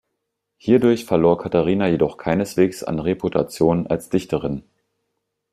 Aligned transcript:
Hierdurch 0.57 1.05
verlor 1.05 1.37
Katharina 1.37 1.87
jedoch 1.87 2.17
keineswegs 2.17 2.83
an 2.83 2.97
Reputation 2.99 3.85
als 3.85 4.09
Dichterin. 4.09 4.63